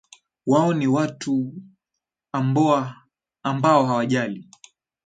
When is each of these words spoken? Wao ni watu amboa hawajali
Wao 0.47 0.73
ni 0.73 0.87
watu 0.87 1.53
amboa 2.31 2.95
hawajali 3.61 4.49